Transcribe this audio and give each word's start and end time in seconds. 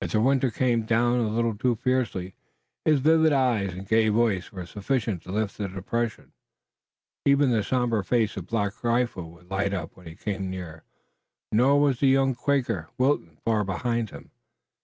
If 0.00 0.10
the 0.10 0.20
winter 0.20 0.50
came 0.50 0.82
down 0.82 1.20
a 1.20 1.28
little 1.28 1.56
too 1.56 1.76
fiercely, 1.76 2.34
his 2.84 2.98
vivid 2.98 3.32
eyes 3.32 3.72
and 3.72 3.86
gay 3.86 4.08
voice 4.08 4.50
were 4.50 4.66
sufficient 4.66 5.22
to 5.22 5.30
lift 5.30 5.58
the 5.58 5.68
depression. 5.68 6.32
Even 7.24 7.52
the 7.52 7.62
somber 7.62 8.02
face 8.02 8.36
of 8.36 8.46
Black 8.48 8.82
Rifle 8.82 9.30
would 9.30 9.48
light 9.48 9.72
up 9.72 9.96
when 9.96 10.08
he 10.08 10.16
came 10.16 10.50
near. 10.50 10.82
Nor 11.52 11.78
was 11.78 12.00
the 12.00 12.08
young 12.08 12.34
Quaker, 12.34 12.88
Wilton, 12.98 13.38
far 13.44 13.62
behind 13.62 14.10
him. 14.10 14.32